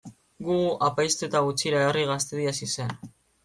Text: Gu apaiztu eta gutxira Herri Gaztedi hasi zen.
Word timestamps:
Gu 0.47 0.55
apaiztu 0.87 1.29
eta 1.29 1.43
gutxira 1.49 1.85
Herri 1.91 2.09
Gaztedi 2.15 2.51
hasi 2.55 2.75
zen. 2.77 2.95